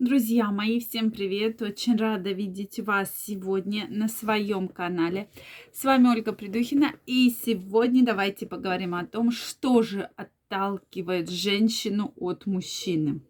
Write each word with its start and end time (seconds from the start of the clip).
Друзья 0.00 0.50
мои, 0.50 0.80
всем 0.80 1.10
привет! 1.10 1.60
Очень 1.60 1.98
рада 1.98 2.32
видеть 2.32 2.80
вас 2.80 3.14
сегодня 3.14 3.86
на 3.90 4.08
своем 4.08 4.66
канале. 4.66 5.28
С 5.74 5.84
вами 5.84 6.08
Ольга 6.08 6.32
Придухина. 6.32 6.94
И 7.04 7.28
сегодня 7.28 8.02
давайте 8.02 8.46
поговорим 8.46 8.94
о 8.94 9.04
том, 9.04 9.30
что 9.30 9.82
же 9.82 10.08
отталкивает 10.16 11.28
женщину 11.28 12.14
от 12.16 12.46
мужчины. 12.46 13.20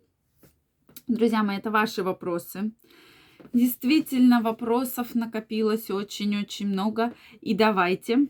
Друзья 1.08 1.42
мои, 1.42 1.56
это 1.56 1.72
ваши 1.72 2.04
вопросы. 2.04 2.70
Действительно, 3.52 4.40
вопросов 4.40 5.16
накопилось 5.16 5.90
очень-очень 5.90 6.68
много. 6.68 7.12
И 7.40 7.52
давайте 7.52 8.28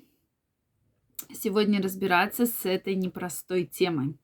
сегодня 1.35 1.83
разбираться 1.83 2.47
с 2.47 2.65
этой 2.65 2.95
непростой 2.95 3.67
темой. 3.67 4.17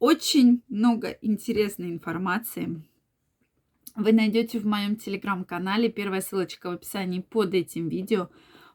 Очень 0.00 0.64
много 0.68 1.16
интересной 1.22 1.92
информации 1.92 2.82
вы 3.94 4.12
найдете 4.12 4.58
в 4.58 4.66
моем 4.66 4.96
телеграм-канале. 4.96 5.88
Первая 5.88 6.20
ссылочка 6.20 6.70
в 6.70 6.74
описании 6.74 7.20
под 7.20 7.54
этим 7.54 7.88
видео. 7.88 8.28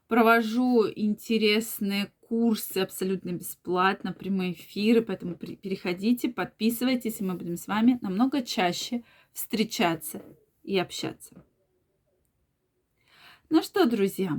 Провожу 0.07 0.87
интересные 0.87 2.11
курсы 2.21 2.77
абсолютно 2.77 3.31
бесплатно, 3.31 4.13
прямые 4.13 4.53
эфиры, 4.53 5.01
поэтому 5.01 5.35
переходите, 5.35 6.29
подписывайтесь, 6.29 7.19
и 7.19 7.23
мы 7.23 7.35
будем 7.35 7.57
с 7.57 7.67
вами 7.67 7.99
намного 8.01 8.41
чаще 8.41 9.03
встречаться 9.33 10.23
и 10.63 10.77
общаться. 10.77 11.43
Ну 13.49 13.61
что, 13.63 13.85
друзья, 13.85 14.37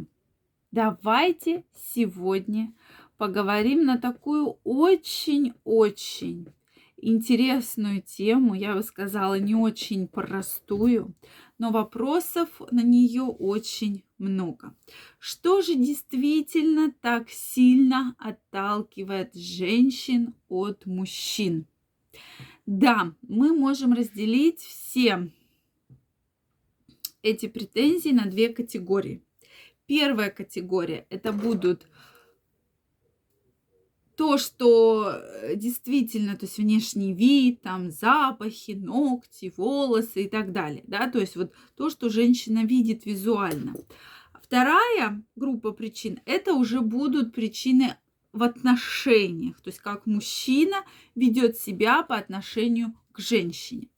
давайте 0.70 1.64
сегодня 1.74 2.72
поговорим 3.16 3.84
на 3.84 3.98
такую 3.98 4.58
очень-очень 4.64 6.46
интересную 7.00 8.02
тему, 8.02 8.54
я 8.54 8.74
бы 8.74 8.82
сказала, 8.82 9.38
не 9.38 9.54
очень 9.54 10.08
простую, 10.08 11.14
но 11.58 11.70
вопросов 11.70 12.48
на 12.70 12.82
нее 12.82 13.22
очень 13.22 14.04
много. 14.18 14.74
Что 15.18 15.62
же 15.62 15.74
действительно 15.74 16.92
так 17.00 17.30
сильно 17.30 18.14
отталкивает 18.18 19.34
женщин 19.34 20.34
от 20.48 20.86
мужчин? 20.86 21.66
Да, 22.66 23.14
мы 23.22 23.52
можем 23.52 23.92
разделить 23.92 24.60
все 24.60 25.30
эти 27.22 27.46
претензии 27.46 28.10
на 28.10 28.26
две 28.26 28.48
категории. 28.50 29.22
Первая 29.86 30.30
категория 30.30 31.06
это 31.10 31.32
будут 31.32 31.86
то, 34.20 34.36
что 34.36 35.14
э, 35.14 35.56
действительно, 35.56 36.36
то 36.36 36.44
есть 36.44 36.58
внешний 36.58 37.14
вид, 37.14 37.62
там 37.62 37.90
запахи, 37.90 38.72
ногти, 38.72 39.50
волосы 39.56 40.24
и 40.24 40.28
так 40.28 40.52
далее, 40.52 40.84
да, 40.86 41.10
то 41.10 41.18
есть 41.18 41.36
вот 41.36 41.54
то, 41.74 41.88
что 41.88 42.10
женщина 42.10 42.66
видит 42.66 43.06
визуально. 43.06 43.74
Вторая 44.34 45.24
группа 45.36 45.70
причин, 45.72 46.20
это 46.26 46.52
уже 46.52 46.82
будут 46.82 47.32
причины 47.32 47.96
в 48.32 48.42
отношениях, 48.42 49.60
то 49.60 49.70
есть 49.70 49.80
как 49.80 50.06
мужчина 50.06 50.84
ведет 51.14 51.56
себя 51.56 52.02
по 52.02 52.16
отношению 52.16 52.94
к 53.12 53.18
женщине. 53.18 53.88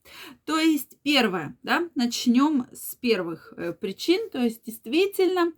То 0.45 0.57
есть 0.57 0.97
первое, 1.03 1.55
да, 1.63 1.87
начнем 1.95 2.65
с 2.73 2.95
первых 2.95 3.53
э, 3.55 3.73
причин, 3.73 4.29
то 4.31 4.39
есть 4.39 4.65
действительно 4.65 5.53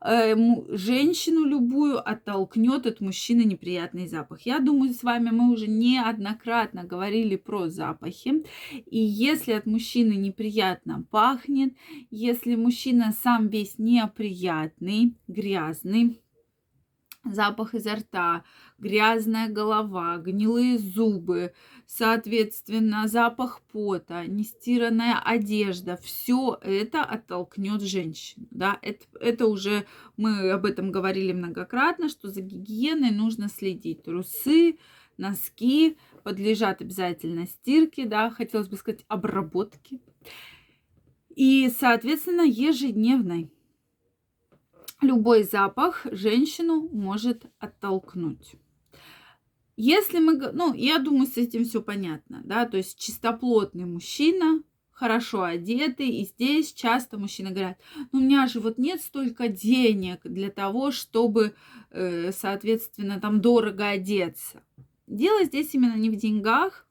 э, 0.00 0.36
женщину 0.76 1.44
любую 1.44 1.98
оттолкнет 2.06 2.86
от 2.86 3.00
мужчины 3.00 3.42
неприятный 3.42 4.06
запах. 4.06 4.42
Я 4.42 4.58
думаю, 4.60 4.92
с 4.92 5.02
вами 5.02 5.30
мы 5.30 5.50
уже 5.50 5.68
неоднократно 5.68 6.84
говорили 6.84 7.36
про 7.36 7.68
запахи. 7.68 8.44
И 8.84 8.98
если 8.98 9.52
от 9.52 9.64
мужчины 9.64 10.12
неприятно 10.12 11.04
пахнет, 11.10 11.74
если 12.10 12.56
мужчина 12.56 13.14
сам 13.22 13.48
весь 13.48 13.78
неприятный, 13.78 15.14
грязный, 15.28 16.20
запах 17.34 17.74
изо 17.74 17.94
рта, 17.94 18.44
грязная 18.78 19.48
голова, 19.48 20.16
гнилые 20.18 20.78
зубы, 20.78 21.52
соответственно, 21.86 23.08
запах 23.08 23.60
пота, 23.72 24.26
нестиранная 24.26 25.18
одежда, 25.18 25.98
все 26.02 26.58
это 26.62 27.02
оттолкнет 27.02 27.82
женщину. 27.82 28.46
Да? 28.50 28.78
Это, 28.82 29.04
это 29.20 29.46
уже 29.46 29.86
мы 30.16 30.50
об 30.50 30.64
этом 30.64 30.90
говорили 30.90 31.32
многократно, 31.32 32.08
что 32.08 32.28
за 32.28 32.40
гигиеной 32.40 33.10
нужно 33.10 33.48
следить. 33.48 34.02
Трусы, 34.04 34.78
носки 35.16 35.96
подлежат 36.22 36.80
обязательно 36.80 37.46
стирке, 37.46 38.06
да, 38.06 38.30
хотелось 38.30 38.68
бы 38.68 38.76
сказать, 38.76 39.04
обработке. 39.08 40.00
И, 41.34 41.70
соответственно, 41.70 42.42
ежедневной 42.42 43.50
любой 45.00 45.42
запах 45.44 46.06
женщину 46.10 46.88
может 46.92 47.46
оттолкнуть. 47.58 48.56
Если 49.76 50.18
мы, 50.18 50.36
ну, 50.52 50.74
я 50.74 50.98
думаю, 50.98 51.26
с 51.26 51.36
этим 51.36 51.64
все 51.64 51.80
понятно, 51.80 52.40
да, 52.44 52.66
то 52.66 52.76
есть 52.76 52.98
чистоплотный 52.98 53.84
мужчина, 53.84 54.62
хорошо 54.90 55.44
одетый, 55.44 56.08
и 56.08 56.24
здесь 56.24 56.72
часто 56.72 57.16
мужчины 57.16 57.50
говорят, 57.50 57.78
ну, 58.10 58.18
у 58.18 58.22
меня 58.22 58.48
же 58.48 58.58
вот 58.58 58.78
нет 58.78 59.00
столько 59.00 59.46
денег 59.46 60.22
для 60.24 60.50
того, 60.50 60.90
чтобы, 60.90 61.54
э, 61.90 62.32
соответственно, 62.32 63.20
там 63.20 63.40
дорого 63.40 63.88
одеться. 63.88 64.64
Дело 65.06 65.44
здесь 65.44 65.72
именно 65.74 65.94
не 65.94 66.10
в 66.10 66.16
деньгах, 66.16 66.88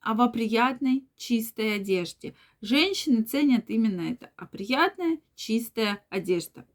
а 0.00 0.14
во 0.14 0.28
приятной, 0.28 1.06
чистой 1.18 1.76
одежде. 1.76 2.34
Женщины 2.62 3.22
ценят 3.22 3.68
именно 3.68 4.00
это, 4.00 4.30
а 4.36 4.46
приятная, 4.46 5.18
чистая 5.34 6.02
одежда. 6.08 6.66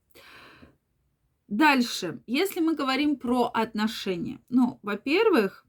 Дальше, 1.47 2.21
если 2.25 2.61
мы 2.61 2.75
говорим 2.75 3.17
про 3.17 3.45
отношения, 3.53 4.39
ну, 4.49 4.79
во-первых, 4.81 5.65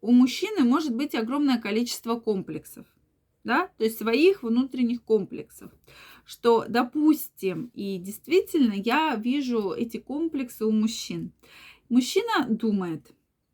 у 0.00 0.12
мужчины 0.12 0.64
может 0.64 0.94
быть 0.94 1.14
огромное 1.14 1.60
количество 1.60 2.18
комплексов, 2.18 2.86
да, 3.44 3.68
то 3.76 3.84
есть 3.84 3.98
своих 3.98 4.42
внутренних 4.42 5.02
комплексов, 5.02 5.70
что, 6.24 6.64
допустим, 6.68 7.70
и 7.74 7.98
действительно 7.98 8.72
я 8.72 9.14
вижу 9.16 9.72
эти 9.72 9.98
комплексы 9.98 10.64
у 10.64 10.72
мужчин. 10.72 11.32
Мужчина 11.88 12.46
думает, 12.48 13.12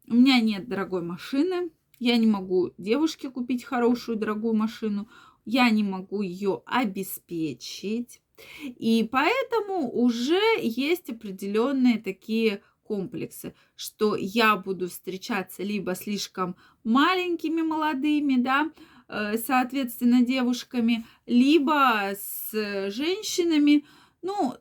у 0.09 0.15
меня 0.15 0.41
нет 0.41 0.69
дорогой 0.69 1.03
машины, 1.03 1.71
я 1.99 2.17
не 2.17 2.27
могу 2.27 2.73
девушке 2.79 3.31
купить 3.31 3.65
хорошую 3.65 4.17
дорогую 4.17 4.55
машину, 4.55 5.09
я 5.45 5.69
не 5.71 5.83
могу 5.83 6.23
ее 6.23 6.63
обеспечить, 6.67 8.21
и 8.63 9.09
поэтому 9.11 9.91
уже 9.91 10.41
есть 10.61 11.11
определенные 11.11 11.99
такие 11.99 12.63
комплексы, 12.83 13.55
что 13.77 14.17
я 14.17 14.57
буду 14.57 14.89
встречаться 14.89 15.63
либо 15.63 15.95
слишком 15.95 16.57
маленькими 16.85 17.63
молодыми, 17.63 18.37
да, 18.37 18.71
э, 19.09 19.39
соответственно, 19.39 20.23
девушками, 20.23 21.07
либо 21.27 22.13
с 22.15 22.91
женщинами, 22.91 23.85
ну, 24.21 24.55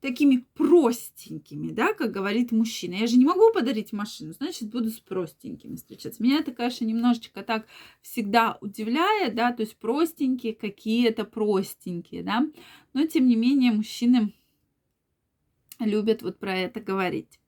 такими 0.00 0.46
простенькими, 0.54 1.70
да, 1.70 1.92
как 1.92 2.12
говорит 2.12 2.52
мужчина. 2.52 2.94
Я 2.94 3.06
же 3.06 3.16
не 3.16 3.24
могу 3.24 3.52
подарить 3.52 3.92
машину, 3.92 4.32
значит, 4.32 4.70
буду 4.70 4.90
с 4.90 4.98
простенькими 4.98 5.76
встречаться. 5.76 6.22
Меня 6.22 6.38
это, 6.38 6.52
конечно, 6.52 6.84
немножечко 6.84 7.42
так 7.42 7.66
всегда 8.00 8.58
удивляет, 8.60 9.34
да, 9.34 9.52
то 9.52 9.62
есть 9.62 9.76
простенькие, 9.76 10.54
какие-то 10.54 11.24
простенькие, 11.24 12.22
да, 12.22 12.46
но, 12.92 13.06
тем 13.06 13.26
не 13.26 13.36
менее, 13.36 13.72
мужчины 13.72 14.32
любят 15.78 16.22
вот 16.22 16.38
про 16.38 16.56
это 16.56 16.80
говорить. 16.80 17.38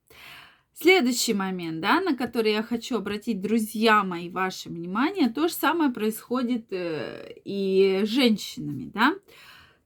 Следующий 0.77 1.35
момент, 1.35 1.81
да, 1.81 2.01
на 2.01 2.17
который 2.17 2.51
я 2.51 2.63
хочу 2.65 2.97
обратить, 2.97 3.41
друзья 3.41 4.03
мои, 4.03 4.29
ваше 4.29 4.71
внимание, 4.71 5.31
то 5.31 5.47
же 5.47 5.55
самое 5.55 5.93
происходит 5.93 6.67
э, 6.73 7.33
и 7.45 8.01
с 8.05 8.09
женщинами, 8.09 8.91
да. 8.93 9.15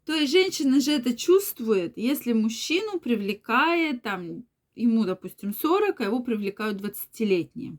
То 0.08 0.14
есть 0.14 0.32
женщина 0.32 0.81
же 0.81 0.93
это 0.93 1.14
чувствует, 1.14 1.99
если 1.99 2.32
мужчину 2.32 2.99
привлекает, 2.99 4.00
там, 4.00 4.46
ему, 4.75 5.05
допустим, 5.05 5.52
40, 5.52 6.00
а 6.00 6.05
его 6.05 6.20
привлекают 6.20 6.81
20-летние. 6.81 7.76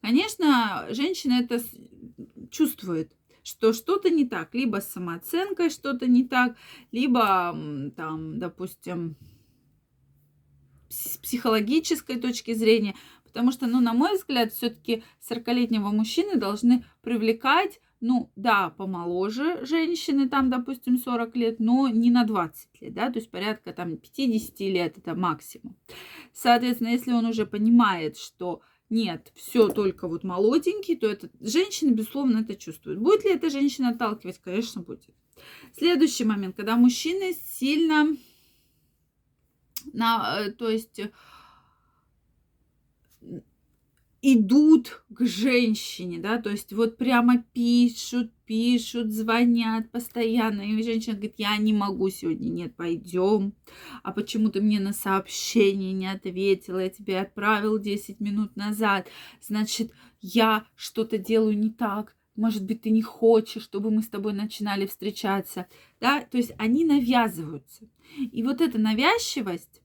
Конечно, 0.00 0.86
женщина 0.88 1.42
это 1.42 1.62
чувствует, 2.50 3.12
что 3.42 3.74
что-то 3.74 4.08
не 4.08 4.26
так, 4.26 4.54
либо 4.54 4.80
с 4.80 4.92
самооценкой 4.92 5.68
что-то 5.68 6.06
не 6.06 6.24
так, 6.24 6.56
либо 6.90 7.54
там, 7.96 8.38
допустим, 8.38 9.16
с 10.88 11.18
психологической 11.18 12.18
точки 12.18 12.54
зрения, 12.54 12.96
потому 13.24 13.52
что, 13.52 13.66
ну, 13.66 13.80
на 13.80 13.92
мой 13.92 14.16
взгляд, 14.16 14.54
все-таки 14.54 15.04
40-летнего 15.28 15.90
мужчины 15.90 16.36
должны 16.36 16.86
привлекать 17.02 17.78
ну, 18.02 18.32
да, 18.34 18.70
помоложе 18.70 19.64
женщины, 19.64 20.28
там, 20.28 20.50
допустим, 20.50 20.98
40 20.98 21.36
лет, 21.36 21.60
но 21.60 21.88
не 21.88 22.10
на 22.10 22.24
20 22.24 22.82
лет, 22.82 22.94
да, 22.94 23.10
то 23.10 23.20
есть 23.20 23.30
порядка 23.30 23.72
там 23.72 23.96
50 23.96 24.60
лет 24.60 24.98
это 24.98 25.14
максимум. 25.14 25.76
Соответственно, 26.32 26.88
если 26.88 27.12
он 27.12 27.26
уже 27.26 27.46
понимает, 27.46 28.18
что 28.18 28.60
нет, 28.90 29.32
все 29.36 29.68
только 29.68 30.08
вот 30.08 30.24
молоденький, 30.24 30.96
то 30.96 31.06
это 31.06 31.30
женщина, 31.40 31.92
безусловно, 31.92 32.40
это 32.40 32.56
чувствует. 32.56 32.98
Будет 32.98 33.24
ли 33.24 33.30
эта 33.30 33.50
женщина 33.50 33.90
отталкивать? 33.90 34.38
Конечно, 34.38 34.82
будет. 34.82 35.14
Следующий 35.72 36.24
момент, 36.24 36.56
когда 36.56 36.76
мужчины 36.76 37.34
сильно, 37.34 38.16
на, 39.92 40.40
э, 40.40 40.50
то 40.50 40.68
есть 40.68 41.00
идут 44.22 45.02
к 45.12 45.26
женщине, 45.26 46.20
да, 46.20 46.38
то 46.38 46.48
есть 46.48 46.72
вот 46.72 46.96
прямо 46.96 47.44
пишут, 47.52 48.32
пишут, 48.46 49.10
звонят 49.10 49.90
постоянно, 49.90 50.62
и 50.62 50.82
женщина 50.82 51.14
говорит, 51.14 51.34
я 51.38 51.56
не 51.56 51.72
могу 51.72 52.08
сегодня, 52.08 52.48
нет, 52.48 52.76
пойдем, 52.76 53.52
а 54.04 54.12
почему 54.12 54.48
ты 54.48 54.60
мне 54.60 54.78
на 54.78 54.92
сообщение 54.92 55.92
не 55.92 56.06
ответила, 56.06 56.78
я 56.78 56.88
тебе 56.88 57.18
отправил 57.18 57.80
10 57.80 58.20
минут 58.20 58.54
назад, 58.54 59.08
значит, 59.40 59.90
я 60.20 60.66
что-то 60.76 61.18
делаю 61.18 61.58
не 61.58 61.70
так, 61.70 62.16
может 62.36 62.64
быть, 62.64 62.82
ты 62.82 62.90
не 62.90 63.02
хочешь, 63.02 63.64
чтобы 63.64 63.90
мы 63.90 64.02
с 64.02 64.08
тобой 64.08 64.32
начинали 64.34 64.86
встречаться, 64.86 65.66
да, 66.00 66.22
то 66.22 66.38
есть 66.38 66.52
они 66.58 66.84
навязываются. 66.84 67.88
И 68.18 68.42
вот 68.42 68.60
эта 68.60 68.78
навязчивость, 68.78 69.81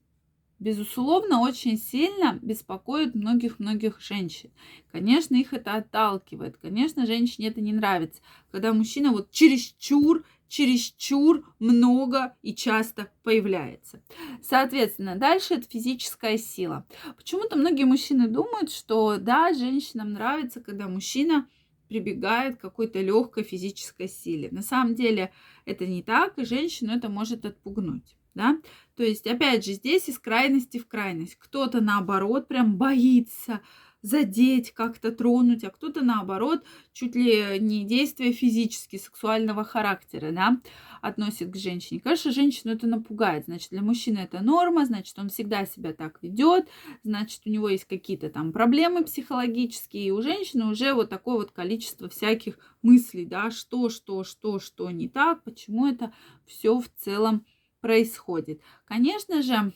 безусловно, 0.58 1.40
очень 1.40 1.78
сильно 1.78 2.38
беспокоит 2.42 3.14
многих-многих 3.14 4.00
женщин. 4.00 4.50
Конечно, 4.90 5.36
их 5.36 5.52
это 5.52 5.74
отталкивает. 5.74 6.56
Конечно, 6.56 7.06
женщине 7.06 7.48
это 7.48 7.60
не 7.60 7.72
нравится, 7.72 8.20
когда 8.50 8.72
мужчина 8.72 9.12
вот 9.12 9.30
чересчур, 9.30 10.24
чересчур 10.48 11.44
много 11.58 12.36
и 12.42 12.54
часто 12.54 13.10
появляется. 13.22 14.02
Соответственно, 14.42 15.16
дальше 15.16 15.54
это 15.54 15.68
физическая 15.68 16.38
сила. 16.38 16.86
Почему-то 17.16 17.56
многие 17.56 17.84
мужчины 17.84 18.28
думают, 18.28 18.72
что 18.72 19.18
да, 19.18 19.52
женщинам 19.52 20.12
нравится, 20.12 20.60
когда 20.60 20.88
мужчина 20.88 21.48
прибегает 21.88 22.56
к 22.58 22.60
какой-то 22.60 23.00
легкой 23.00 23.44
физической 23.44 24.08
силе. 24.08 24.48
На 24.50 24.62
самом 24.62 24.94
деле 24.94 25.32
это 25.64 25.86
не 25.86 26.02
так, 26.02 26.38
и 26.38 26.44
женщину 26.44 26.92
это 26.92 27.08
может 27.08 27.46
отпугнуть 27.46 28.17
да. 28.38 28.58
То 28.96 29.02
есть, 29.02 29.26
опять 29.26 29.64
же, 29.64 29.72
здесь 29.72 30.08
из 30.08 30.18
крайности 30.18 30.78
в 30.78 30.86
крайность. 30.86 31.34
Кто-то, 31.36 31.80
наоборот, 31.80 32.46
прям 32.46 32.76
боится 32.76 33.60
задеть, 34.00 34.72
как-то 34.72 35.10
тронуть, 35.10 35.64
а 35.64 35.70
кто-то, 35.70 36.04
наоборот, 36.04 36.64
чуть 36.92 37.16
ли 37.16 37.58
не 37.58 37.84
действия 37.84 38.30
физически, 38.32 38.96
сексуального 38.96 39.64
характера, 39.64 40.30
да, 40.30 40.60
относит 41.02 41.50
к 41.50 41.56
женщине. 41.56 42.00
Конечно, 42.00 42.30
женщину 42.30 42.72
это 42.72 42.86
напугает. 42.86 43.46
Значит, 43.46 43.70
для 43.70 43.82
мужчины 43.82 44.18
это 44.18 44.40
норма, 44.40 44.86
значит, 44.86 45.18
он 45.18 45.30
всегда 45.30 45.66
себя 45.66 45.92
так 45.92 46.22
ведет, 46.22 46.68
значит, 47.02 47.42
у 47.44 47.50
него 47.50 47.68
есть 47.68 47.86
какие-то 47.86 48.30
там 48.30 48.52
проблемы 48.52 49.02
психологические, 49.02 50.06
и 50.06 50.10
у 50.12 50.22
женщины 50.22 50.66
уже 50.66 50.94
вот 50.94 51.10
такое 51.10 51.34
вот 51.34 51.50
количество 51.50 52.08
всяких 52.08 52.56
мыслей, 52.82 53.26
да, 53.26 53.50
что, 53.50 53.88
что, 53.88 54.22
что, 54.22 54.60
что 54.60 54.92
не 54.92 55.08
так, 55.08 55.42
почему 55.42 55.88
это 55.88 56.12
все 56.46 56.78
в 56.78 56.88
целом 56.96 57.44
происходит. 57.80 58.60
Конечно 58.84 59.42
же, 59.42 59.72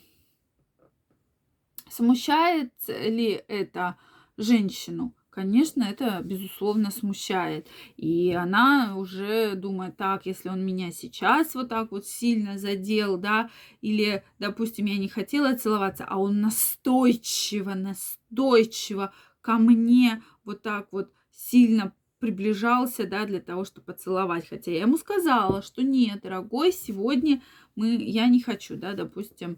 смущает 1.89 2.73
ли 2.87 3.43
это 3.47 3.97
женщину? 4.37 5.13
Конечно, 5.29 5.83
это, 5.83 6.21
безусловно, 6.23 6.91
смущает. 6.91 7.67
И 7.97 8.31
она 8.33 8.95
уже 8.95 9.55
думает, 9.55 9.97
так, 9.97 10.27
если 10.27 10.49
он 10.49 10.63
меня 10.63 10.91
сейчас 10.91 11.55
вот 11.55 11.69
так 11.69 11.91
вот 11.91 12.05
сильно 12.05 12.59
задел, 12.59 13.17
да, 13.17 13.49
или, 13.81 14.23
допустим, 14.37 14.85
я 14.85 14.99
не 14.99 15.09
хотела 15.09 15.57
целоваться, 15.57 16.05
а 16.07 16.19
он 16.19 16.41
настойчиво, 16.41 17.73
настойчиво 17.73 19.11
ко 19.41 19.53
мне 19.53 20.21
вот 20.45 20.61
так 20.61 20.89
вот 20.91 21.11
сильно 21.31 21.95
приближался, 22.23 23.05
да, 23.05 23.25
для 23.25 23.41
того, 23.41 23.65
чтобы 23.65 23.87
поцеловать. 23.87 24.47
Хотя 24.47 24.71
я 24.71 24.83
ему 24.83 24.95
сказала, 24.95 25.61
что 25.61 25.83
нет, 25.83 26.21
дорогой, 26.21 26.71
сегодня 26.71 27.41
мы, 27.75 27.97
я 27.97 28.27
не 28.27 28.39
хочу, 28.39 28.77
да, 28.77 28.93
допустим, 28.93 29.57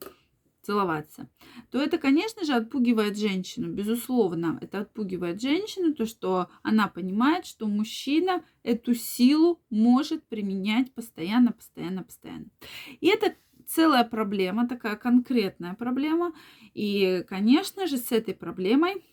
целоваться, 0.64 1.30
то 1.70 1.80
это, 1.80 2.00
конечно 2.00 2.44
же, 2.44 2.54
отпугивает 2.54 3.20
женщину. 3.20 3.72
Безусловно, 3.72 4.58
это 4.62 4.80
отпугивает 4.80 5.40
женщину, 5.40 5.94
то, 5.94 6.08
что 6.08 6.50
она 6.64 6.88
понимает, 6.88 7.46
что 7.46 7.68
мужчина 7.68 8.44
эту 8.64 8.96
силу 8.96 9.62
может 9.70 10.28
применять 10.28 10.92
постоянно, 10.92 11.52
постоянно, 11.52 12.02
постоянно. 12.02 12.48
И 13.00 13.10
это 13.10 13.36
целая 13.68 14.06
проблема, 14.06 14.68
такая 14.68 14.96
конкретная 14.96 15.76
проблема. 15.76 16.34
И, 16.74 17.24
конечно 17.30 17.86
же, 17.86 17.98
с 17.98 18.12
этой 18.12 18.34
проблемой 18.34 19.04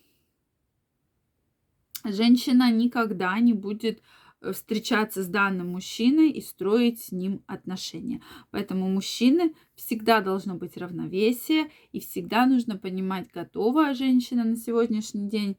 женщина 2.03 2.71
никогда 2.71 3.37
не 3.39 3.53
будет 3.53 4.01
э, 4.41 4.51
встречаться 4.51 5.23
с 5.23 5.27
данным 5.27 5.69
мужчиной 5.69 6.29
и 6.31 6.41
строить 6.41 7.01
с 7.01 7.11
ним 7.11 7.43
отношения. 7.47 8.21
Поэтому 8.51 8.89
мужчины 8.89 9.53
всегда 9.75 10.21
должно 10.21 10.55
быть 10.55 10.77
равновесие 10.77 11.69
и 11.91 11.99
всегда 11.99 12.45
нужно 12.45 12.77
понимать, 12.77 13.31
готова 13.31 13.93
женщина 13.93 14.43
на 14.43 14.55
сегодняшний 14.55 15.29
день 15.29 15.57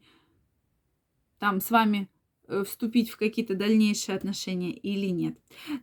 там 1.39 1.59
с 1.59 1.69
вами 1.69 2.09
вступить 2.65 3.09
в 3.09 3.17
какие-то 3.17 3.55
дальнейшие 3.55 4.15
отношения 4.15 4.71
или 4.71 5.07
нет. 5.07 5.37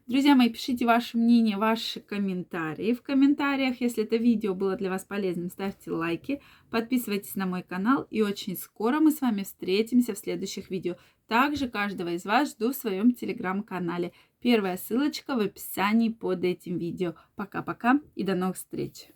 Друзья 0.07 0.35
мои, 0.35 0.49
пишите 0.49 0.87
ваше 0.87 1.19
мнение, 1.19 1.57
ваши 1.57 2.01
комментарии 2.01 2.95
в 2.95 3.03
комментариях. 3.03 3.81
Если 3.81 4.05
это 4.05 4.17
видео 4.17 4.55
было 4.55 4.77
для 4.77 4.91
вас 4.91 5.05
полезным, 5.05 5.51
ставьте 5.51 5.91
лайки, 5.91 6.41
подписывайтесь 6.71 7.35
на 7.35 7.47
мой 7.47 7.63
канал. 7.63 8.07
И 8.11 8.23
очень 8.23 8.57
скоро 8.57 9.01
мы 9.01 9.11
с 9.11 9.21
вами 9.21 9.43
встретимся 9.43 10.15
в 10.15 10.19
следующих 10.19 10.71
видео. 10.71 10.97
Также 11.29 11.69
каждого 11.69 12.11
из 12.15 12.25
вас 12.25 12.51
жду 12.51 12.73
в 12.73 12.77
своем 12.77 13.15
телеграм-канале. 13.15 14.13
Первая 14.41 14.77
ссылочка 14.77 15.37
в 15.37 15.41
описании 15.41 16.11
под 16.11 16.45
этим 16.45 16.77
видео. 16.77 17.15
Пока-пока 17.37 18.01
и 18.15 18.25
до 18.25 18.35
новых 18.35 18.57
встреч! 18.57 19.07